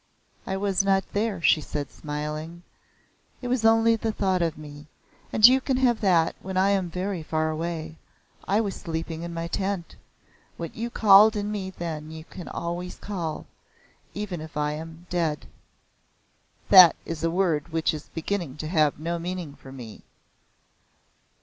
[0.47, 2.63] "I was not there," she said smiling.
[3.39, 4.87] "It was only the thought of me,
[5.31, 7.97] and you can have that when I am very far away.
[8.47, 9.95] I was sleeping in my tent.
[10.57, 13.45] What you called in me then you can always call,
[14.15, 15.45] even if I am dead."
[16.69, 20.01] "That is a word which is beginning to have no meaning for me.